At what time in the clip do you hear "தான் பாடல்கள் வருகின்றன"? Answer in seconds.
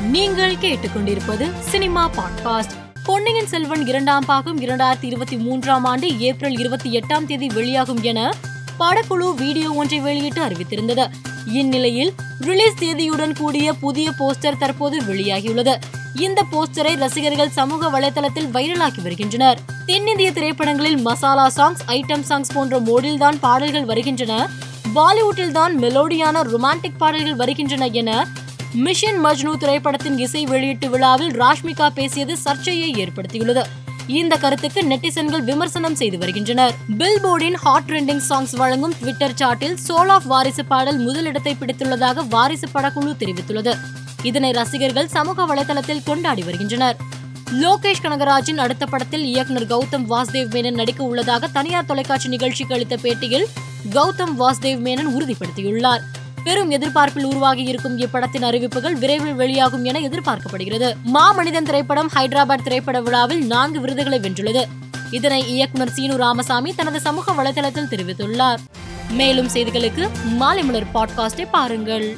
23.18-24.48